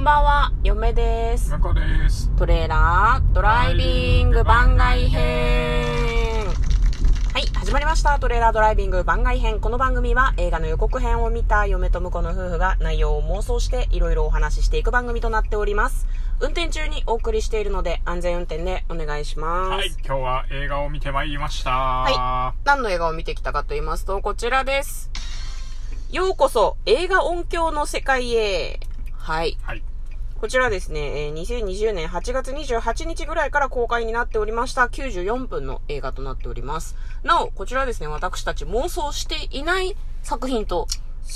[0.00, 1.50] んばんは、嫁です。
[1.50, 2.30] 向こうです。
[2.30, 6.46] トレーラードライビング番外編。
[7.34, 8.18] はい、始まりました。
[8.18, 9.60] トレーラードライビング番外編。
[9.60, 16.06] この番組は映画の予告編を見た嫁と婿の夫婦が内容を妄想していろいろお話ししていく番組となっております。
[16.40, 19.70] 運転中にお送りしているので安全運転でお願いします。
[19.70, 21.72] はい、今日は映画を見てまいりました。
[21.72, 25.10] は何の映画を見てきたかと言いますと、こちらです。
[26.10, 28.80] ようこそ映画音響の世界へ。
[29.18, 29.58] はい。
[29.62, 29.82] はい。
[30.40, 36.96] こちらですね、え2020年8月28日ぐらいから公開になっておりました94分の映画となっております。
[37.22, 40.88] なお、こちらですね、私たち妄想していない作品と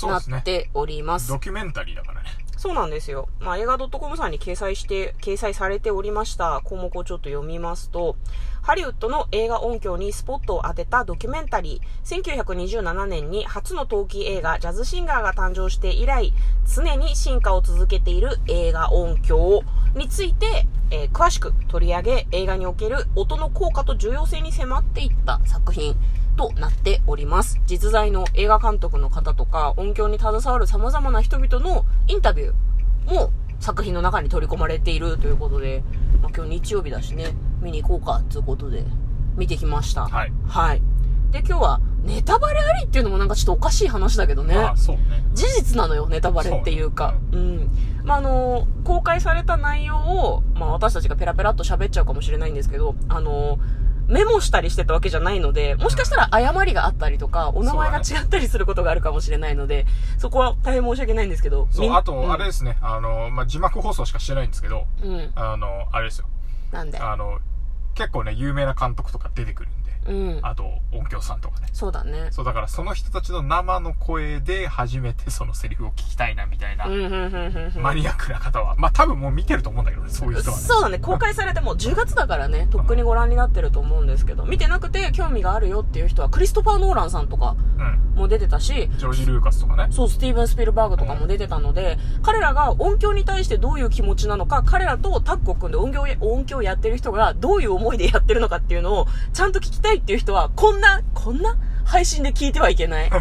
[0.07, 0.43] なっ。
[0.43, 1.27] ております。
[1.27, 2.29] ドキュメンタリーだからね。
[2.65, 3.29] そうなんですよ。
[3.41, 8.15] まあ、映画 .com さんに掲載して、掲載されておりました項目をちょっと読みますと、
[8.63, 16.33] ハリウッドの映画音響にスポットを当てたドキュメンタリー、1927年に初の陶器映画ジャズシンガーが誕生して以来、
[16.65, 19.61] 常に進化を続けている映画音響
[19.93, 25.95] について、えー詳しく取り上げ、映画における音の効果と重要性に迫っていった作品
[26.35, 27.59] となっております。
[27.65, 32.53] 実在の映画監督の方とか、音響に携わる様々な人々のインタビュー
[33.05, 35.83] も作品の中に取り込まれているということで、
[36.21, 38.83] まあ、今日日曜日だしね、見に行こうかということで、
[39.35, 40.07] 見てきました。
[40.07, 40.33] はい。
[40.47, 40.81] はい。
[41.31, 44.55] で、今日は、ネタバレありっていうのもなんかちょっとおかしい話だけどね。
[44.55, 45.01] まあ、そうね。
[45.33, 47.15] 事実なのよ、ネタバレっていうか。
[47.31, 47.69] うん。
[48.03, 53.57] まあ、あの、公開された内容を、まあ、私たちがペラペラっと喋っちゃうかもしれないんですけど、あの、
[54.07, 59.85] メモしたりしてたわけじゃないので、もしかしたら誤りがあったりとか、お名前が違ったりすることがあるかもしれないので、
[60.17, 61.67] そこは大変申し訳ないんですけど。
[61.67, 65.13] みそう、んあと、あれですね、あの、まあ、字幕放送しかしてないんですけど、うん。
[65.13, 65.31] うん。
[65.35, 66.27] あの、あれですよ。
[66.71, 66.99] なんで？
[66.99, 67.39] あの、
[67.93, 70.39] 結構ね、有名な監督とか出てくるんで、うん。
[70.43, 71.67] あと、音響さんとかね。
[71.73, 72.27] そうだね。
[72.31, 77.81] そう、だからその人たちの生の声で初めてそのセリフを聞きたいな、みたいなうん、、うん、うん、うんうん。
[77.81, 78.75] マニアックな方は。
[78.77, 80.63] まあ、多分もう見てると思うんだけどね、そういう人はね。
[80.63, 88.05] そうだね、公開されてもう10月だからね、とっくにご覧になってると思うんですけど、見てなくて興味があるよっていう人は、クリストファー・ノーランさんとかうん。
[88.15, 89.87] も出てたし、ジョージ・ルーカスとかね。
[89.91, 103.09] そう、スティーブン・スピルバーグとかも出てたので、彼らが音響に対してどういう気持ちなのか、彼らとタッグを組んで音響や、音響やってる人がどういう思いでやってるのかっていうのを、ちゃんと聞きたいっていう人は、こんな、こんな配信で聞いてはいけない。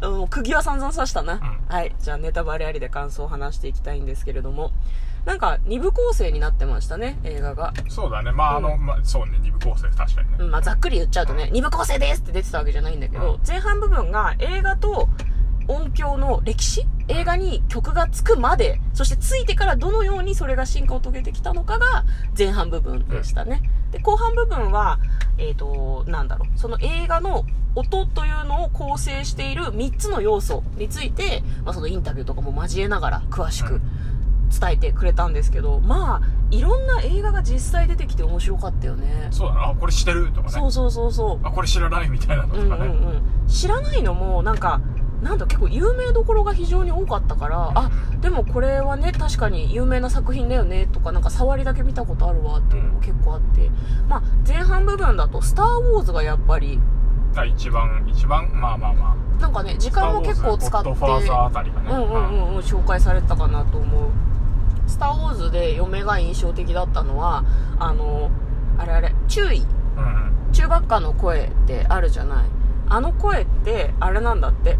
[0.00, 1.34] もう釘は散々刺したな。
[1.34, 1.40] う
[1.72, 1.94] はい。
[1.98, 4.72] じゃあネタバレありで感想を話していきたいんですけれども。
[5.24, 7.74] なんか、二部構成になってましたね、映画が。
[7.88, 8.32] そうだね。
[8.32, 10.36] まあ、あの、うまあ、そうね、二部構成、確かにね。
[10.38, 15.08] うん、まあ、ざっくり言っちゃうとね、二部構成ですって出てたわけじゃないんだけど、うん前半部分が映画と
[15.66, 16.86] 音響の歴史？
[17.08, 22.04] 映画に曲がつくまで、そしてついてからどのようにそれが進化を遂げてきたのかが
[22.36, 23.62] 前半部分でしたね。
[23.90, 24.98] で、後半部分は、
[25.38, 27.44] えっ、と、なんだろう、その映画の
[27.74, 33.82] 音というのを構成している3つの要素について、まあ、そのインタビューとかも交えながら詳しくうん
[34.48, 39.28] 伝えてくれたんですけど、まあ、いろんな映画が実際出てきて面白かったよね。
[39.30, 40.52] そうだな、あ、これ知ってるとかね。
[40.52, 41.46] そうそうそうそう。
[41.46, 42.68] あ、これ知らないみたいなのとかね。
[42.68, 44.80] うんうんうん、知らないのもなんか
[45.22, 47.90] なんだ結構有名どころが非常に多かったから、あ
[48.20, 53.70] でもこれはね確かに有名な作品だよねとかなんか触りだけ見たことあるわっていうのも結構あって、
[54.08, 56.80] まあ、前半部分だと「スター・ウォーズ」がやっぱり
[57.36, 59.40] あ一番、一番、まあまあまあ。
[59.40, 61.90] なんかね時間も結構使ってゴッドファーザーあたりがね。
[61.90, 64.10] うんうんうんうん紹介されてたかなと思う
[64.86, 67.44] 「スター・ウォーズ」で嫁が印象的だったのは
[67.78, 68.30] あの
[68.78, 69.64] あれあれ注意
[69.96, 70.04] うん。
[70.04, 70.10] うん
[70.48, 70.52] うん。
[70.52, 72.44] チューバッカの声ってあるじゃない
[72.88, 74.78] あの声ってあれなんだって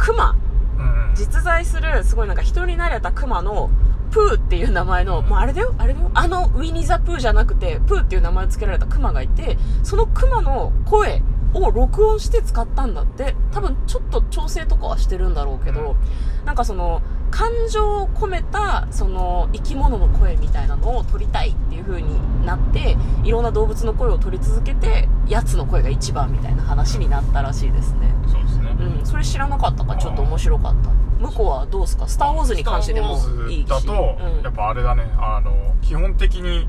[0.00, 0.36] クマ
[0.78, 1.10] うん。
[1.10, 1.14] うん。
[1.14, 3.70] 実在するすごいなんか人に慣れたクマの
[4.10, 6.10] プーっていう名前の、もうあれだよあれだよ。
[6.14, 11.22] あのウィニー・ザ・プーじゃなくてプーっていう名前を付けられたクマがいてそのクマの声
[11.52, 13.36] を録音して使ったんだって。
[13.52, 15.96] 多分ちょっと調整とかはしてるんだろうけど、
[16.44, 28.14] なんかその感情を込めたその生き物の声みたいなのを取りたいっていう風になっていろんな動物の声を取り続けてやつの声が一番みたいな話になったらしいですね。
[28.28, 28.38] そ
[29.04, 30.90] それ知らなかったからちょっと面白かった。
[31.20, 33.68] 向こうはどうですか「スター・ウォーズ」に関してでもスターウォーズいいし。
[33.68, 34.42] だと、うん。
[34.42, 36.68] やっぱあれだね、あの、基本的に、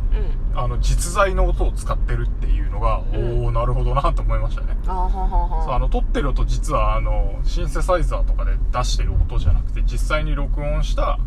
[0.54, 0.60] うん。
[0.60, 3.44] あの、実在の音を使ってるっていうのが、うん。
[3.46, 4.78] おおなるほどなと思いましたね。
[4.86, 11.18] あーはーはそうあの、撮ってる音実は、あの、シンセサイザーとかで出してる音じゃなくて、実際に録音した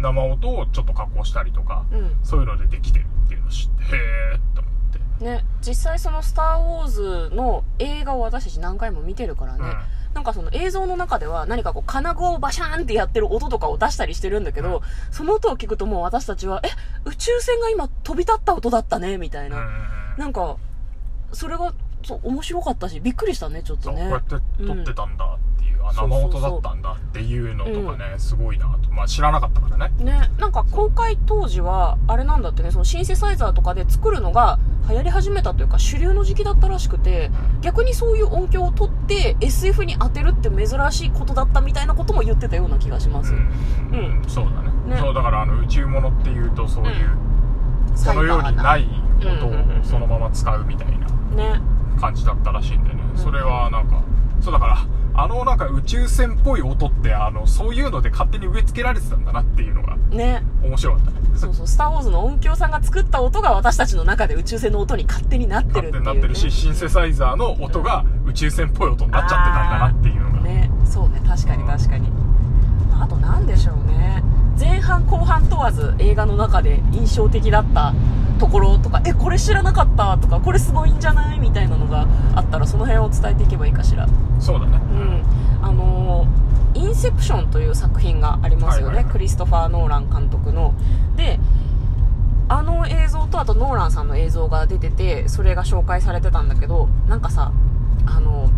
[0.00, 1.84] 生音をちょっと加工したりとか、
[2.24, 5.24] そういうのでできてるっていうのを知って、へーって思って。
[5.24, 9.76] ね実際その「スター・ウォーズ」の映画を私たち何回も見てるからね、うん
[10.14, 16.68] なんかその映像の中では何かこう金具をバシャーンってやってる音とかを出したりしてるんだけど、うんその音を聞くともう私たちは、え、
[17.04, 19.56] 宇宙船が今飛び立った音だったねみたいな。
[20.16, 20.56] なんか、
[21.32, 21.72] それが
[22.04, 24.00] そう面白かったしびっくりしたねちょっとね。
[24.00, 26.40] そうこうやって撮ってたんだっていう、あそう生そうそう。
[26.40, 30.04] 音だったんだっていうのとかね、すごいなとまあ知らなかったからね。
[30.04, 34.58] ね、なんか公開当時は、あれなんだってね、そのシンセサイザーとかで作るのが
[34.88, 43.32] 流行り始めたというか主流の時期だったらしくて、逆にそういう音響を取って SF に当てるって珍しいことだったみたいなことも言ってたような気がします。
[43.32, 43.40] うん、
[43.92, 44.24] うん。
[44.28, 44.94] そうだね。
[44.94, 45.00] ね。
[45.00, 47.10] そうだからあの宇宙物っていうとそういう、
[48.06, 48.86] この世にない
[49.24, 51.06] 音をそのまま使うみたいな。
[51.36, 51.60] ね。
[52.02, 54.02] 感じだったらしいんでね、うんそれはなんか
[54.40, 60.42] そうだからあのなんか宇宙船っぽい音ってあのそういうので勝手に植え付けられてたんだなっていうのがね。
[60.62, 61.10] 面白かった。
[61.10, 66.00] ねそうそう、スターウォーズの音響さんが作った音が私たちの中で宇宙船の音に勝手になってるっていう、ね。
[66.00, 70.70] 勝手になってるしシンセサイザーの音が宇宙船っぽい音になっちゃってたんだなっていうのが、ね。
[70.86, 71.22] そうね。
[71.26, 72.08] 確かに確かに、
[73.00, 74.24] あと何でしょうね。
[74.58, 77.94] 前半後半問わず映画の中で印象的だった
[78.42, 84.08] ところとかえこれ知らなかったとかこれすごいんじゃないみたいなのがあったらその辺を伝えていけばいいかしら。
[84.40, 84.80] そうだね。
[85.60, 85.64] うん。
[85.64, 89.12] あのーインセプション」という作品がありますよね、はいはいはい。
[89.12, 90.74] クリストファー・ノーラン監督の。
[91.16, 91.38] で
[92.48, 97.52] あの映像とあとノーランさんの映像が出ててそれが紹介されてたんだけどなんかさ
[98.06, 98.50] あの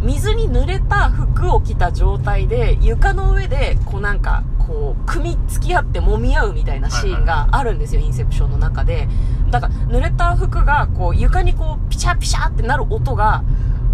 [0.00, 9.08] 水に濡れた服を着た状態で床の上でこうなんかこう組み付き合って揉み合うみたいなシーンがあるんですよ、インセプションの中で。
[9.50, 13.42] だから濡れた服がこう床にこうピシャピシャってなる音が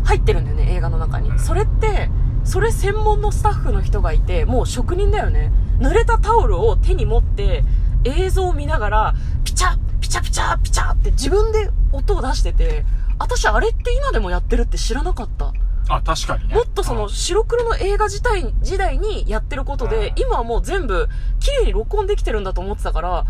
[0.04, 1.38] 入ってるんだよね映画の中に。
[1.38, 2.10] それって
[2.44, 5.52] それ専門のスタッフの人がいてもう職人だよね。
[5.78, 7.64] 濡れたタオルを手に持って
[8.04, 9.14] 映像を見ながら
[9.44, 12.84] ピチャピチャピチャピチャって自分で音を出してて
[13.18, 15.53] 私あれって今でもやってるって知らなかった
[15.96, 16.54] あ確かにね。
[16.54, 17.10] もっとそのうん。
[17.10, 20.22] 白黒の映画自体時代にやってることで、うん。
[20.22, 21.08] 今はもう全部
[21.40, 23.26] 綺麗に録音できてるんだと思ってたから、あ、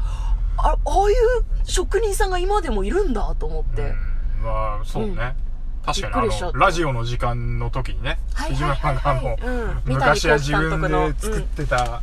[0.56, 3.82] ああいう職人さんが今でもいるんだと思って。
[3.82, 4.42] うん。
[4.42, 5.16] まあそうね、うん。
[5.84, 9.14] 確かにあのラジオの時間の時にねはい藤はいはいはい。
[9.14, 9.82] 村さんがあのうん。
[9.84, 12.02] 昔は自分で作ってたん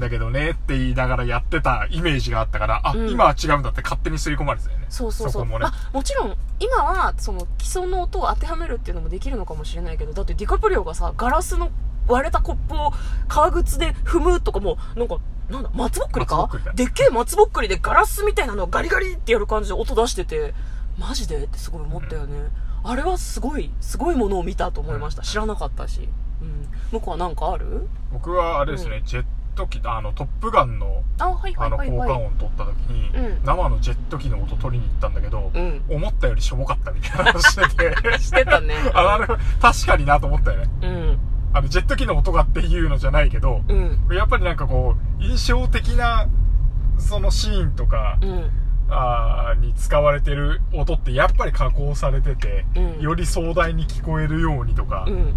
[0.00, 5.42] だけどねって言いながらやってたイメージがあったからあ、うん今は違うんだって勝手に刷り込まれてたよねそうそうそう。
[5.42, 11.70] こもねまあ、もちろん、今は、その、既存の音を当てはめるっていうのもできるのかもしれないけど、だってディカプリオがさ、ガラスの
[12.08, 12.92] 割れたコップを
[13.28, 15.18] 革靴で踏むとかも、なんか、
[15.48, 16.48] なんだ、松ぼっくりか？
[16.74, 20.54] でっけえ松ぼっくりでガラスみたいなのをガリガリってやる感じで音出してて、
[20.98, 21.44] マジで？
[21.44, 22.50] ってすごい思ったよね。
[22.82, 25.22] あれはすごい、すごいものを見たと思いました。
[25.22, 26.08] 知らなかったし。
[26.40, 26.68] うん。
[26.92, 27.88] 向こうはなんかある？
[28.12, 29.24] 僕はあれですね、ジェッ
[29.60, 32.08] ト機あのトップガンのあ、はいはあの効いはいはい。
[32.08, 35.82] 果音取った時に、うん生のジェット機の音取りに行ったんだけど、うん。
[35.88, 38.74] 思ったよりしょぼかったみたいな話しててしてたね。
[38.94, 39.18] あ
[39.60, 41.18] 確かになと思ったよねうん。
[41.52, 43.98] あのジェット機の音がっていうのじゃないけど、うん。
[44.12, 46.26] やっぱりなんかこう印象的な
[46.98, 48.50] そのシーンとか、うん。
[48.92, 55.32] あーに使われてる音ってやっぱり加工されてて、うんより壮大に聞こえるようにとか、うん。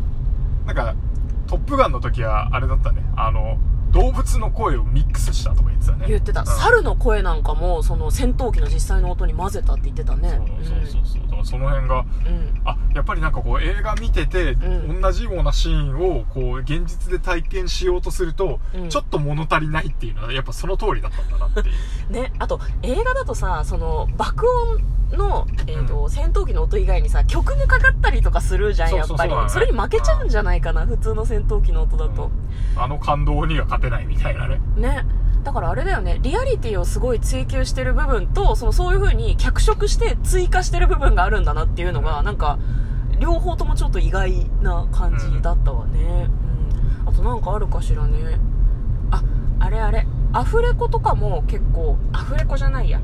[0.66, 0.96] なんか
[1.48, 3.58] 「トップガン」の時はあれだったねあの
[3.94, 6.06] 動物の声をミックスしたとか言ってたね。
[6.07, 6.48] 言ってた、うん。
[6.48, 10.42] 猿の声なんかもその戦闘機の実際の音に混ぜたって言ってたね。
[10.63, 11.22] そうそうそうそう。
[11.24, 15.01] だからその辺がうん、あやっぱりなんかこう映画見てて、うん。
[15.01, 18.90] 同じようなシーンをこう現実で体験しようとすると、うん。
[18.90, 21.63] ちょっと物足りないっていうのはやっぱその通りだったんだなってい
[22.10, 22.12] う。
[22.12, 22.34] ね。
[22.40, 29.34] あと映画だとさその爆音の、えーと戦闘機の音以外にさ曲もかかったりとかするじゃんやっぱり。
[29.50, 32.31] それに負けちゃうんじゃないかな普通の戦闘機の音だと、
[32.75, 34.59] あの感動には勝てないみたいなね。
[34.77, 35.06] ね。
[35.44, 36.19] だからあれだよね。
[36.21, 42.25] リアリティをすごい追求してる部分とそのそういう風に脚色して追加してる部分があるんだなっていうのが、うん。
[42.25, 42.57] なんか
[43.19, 46.30] 両方ともちょっと意外な感じだったわね、
[47.04, 47.09] うん。
[47.09, 48.40] あとなんかあるかしらね。
[49.11, 49.21] あ
[49.59, 50.07] あれあれ。
[50.31, 52.99] アフレコとかも結構アフレコじゃないや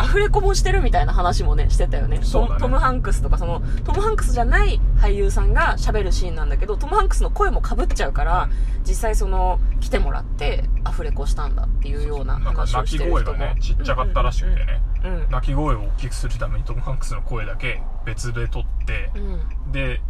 [0.00, 2.20] アフレコもしてるみたいな話もねしてたよね。
[2.22, 2.60] そうだね。
[2.60, 8.48] トム・ハンクスとかそのトム・ハンクスじゃない俳優さんが喋るシーンなんだけどトム・ハンクスの声もかぶっちゃうから
[8.86, 14.82] 実際その来てもらってアフレコしたんだっていうようななんか話を鳴きしてる人も声がねちっちゃかったらしくてね。
[15.04, 15.30] うんうん。
[15.30, 19.72] 鳴き声を大きくするためにトム・ハンクスの声だけ別で撮ってうん。
[19.72, 20.00] で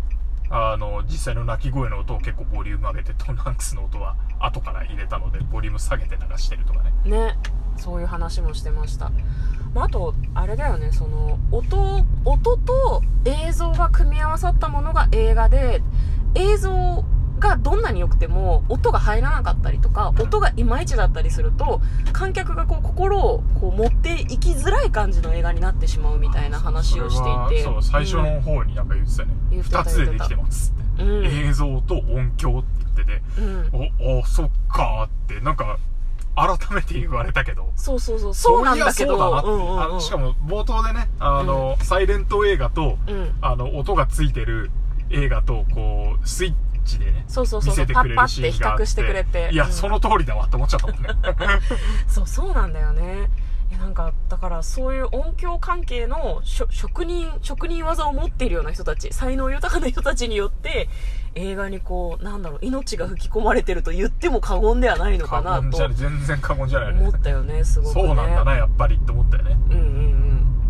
[0.52, 6.92] あの実際の鳴き声の音を結構ボリューム上げてトム・ハンクスの音は後から入れたのでボリューム下げて流してるとかね。
[7.04, 7.38] ね
[7.80, 9.10] そういう話もしてました、
[9.74, 15.82] まあ、あとあれだよねその音音と映像が組み合わさったものが映画で
[16.34, 17.04] 映像
[17.40, 21.80] がどんなに良くても音が入らなかったりとか音がいまいちだったりすると
[22.12, 27.64] 観客がこう心をこう持っていきづらい感じの映画になってしまうみたいな話をしていて。
[27.64, 31.26] そう最初の方になんか言ってたね、言ってた2つでできてますって、うん。
[31.26, 33.92] 映像と音響って言っててうん。
[34.04, 35.78] おおそっかーってなんか
[36.36, 37.72] 改めて言われたけど。
[37.76, 39.18] そうそうそう、そうなんだけど。
[39.18, 44.70] そうだうんうんうんあのしかも冒頭でね、あの、サイレント映画と、うんあの、音がついてる
[45.10, 48.84] 映画と、こう、スイッチでね、そうそうそう見せてくれるシーンがあって。
[48.84, 51.08] パッパって比較してくれていや、うんその通りだわって思っちゃったもんね。
[52.06, 53.30] そう、そうなんだよね。
[53.78, 60.88] なんか、だからそういう音響関係の職人、職人技を持っているような人たち、才能豊かな人たちによって、
[61.34, 68.02] 映画にこう、なんだろう、命が吹き込まれてると言っても過言ではないのかなと全然過言じゃないね思ったよね、すごくね。
[68.06, 69.56] そうなんだな、やっぱりって思ったよね。
[69.70, 69.84] うんうん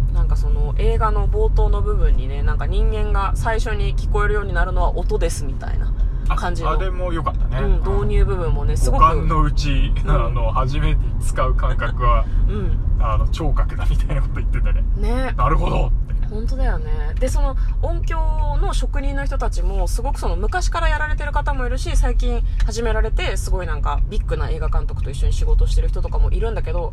[0.08, 0.14] うん。
[0.14, 5.92] なんかその映画の冒頭の部分にね、なんか人間が最初に聞こえるようになるのは音ですみたいな
[6.36, 6.70] 感じの。
[6.70, 7.66] あれも良かったね。
[7.66, 9.00] うん、導入部分もね、すごく。
[9.00, 12.78] 五感のうち、んあの、初めて使う感覚は、うん。
[13.00, 14.82] あの、聴覚だみたいなこと言ってたね。
[14.96, 15.34] ね。
[15.36, 16.14] なるほどって。
[16.30, 17.14] 本当だよね。
[17.18, 18.18] で、その音響
[18.60, 26.92] の職人の人たちも、すごくその昔からやられてる方もいるし、最近始められて、すごいなんかビッグな映画監督と一緒に仕事してる人とかもいるんだけど、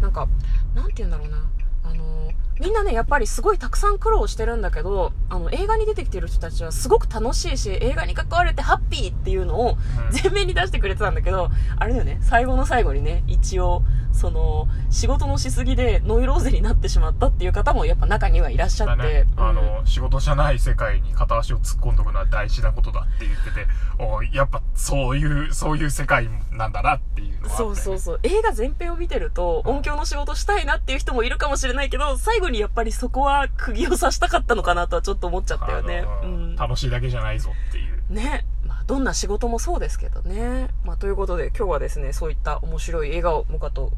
[0.00, 0.28] なんか、
[0.74, 1.48] なんて言うんだろうな。
[1.84, 9.76] あの、みんなね、やっぱりすごいたくさん苦労してるんだけど、あの、映画に出てきてる人たちはすごく楽しいし、映画に関われてハッピーっていうのをうん
[10.22, 13.82] 前面に出してくれてたんだけど、あれだよね、最後の最後にね、一応、
[14.18, 23.66] その、仕事のしすぎでノイローゼになってしまったっていう方もやっぱ中にはいらっしゃって、だね、あうんの、仕事じゃない世界に片足を突っ込んどくのは大事なことだって言ってて、
[23.98, 28.20] おやっぱそういう、そういう世界なんだなっていうのはね、そうそうそう。
[28.24, 36.04] 映画全編を見てると、音響の仕事したいなっていう人もいるかもしれないけど、最後にやっぱりそこは釘を刺したかったのかなとはちょっと思っちゃったよね。
[36.22, 36.56] うん。
[36.56, 38.02] 楽しいだけじゃないぞっていう。
[38.12, 38.44] ね。
[38.88, 40.68] まあ、どんな仕事もそうですけどね。
[40.84, 43.92] まあ、ということで、今日はですね、そういった面白い映画を、向こうと、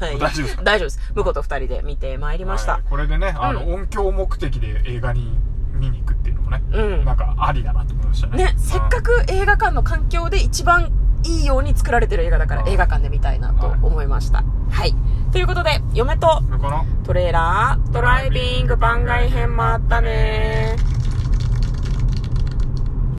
[0.00, 0.62] 大丈夫ですか？
[0.64, 1.12] 大丈夫です。
[1.14, 2.82] 向こうと二人で見てまいりましたはい。
[2.90, 5.36] これでね、あの、う音響目的で映画に
[5.72, 8.44] 見に行くっていうのもね、うんなんかありだなと思いましたね。
[8.44, 10.92] ね、せっかく映画館の環境で一番
[11.24, 14.44] いいように作られてる映画だからうん映画館で見たいなと思いました。
[14.70, 14.94] はい。
[15.32, 16.42] ということで、嫁と
[17.04, 20.76] トレーラードライビング番外編もあったね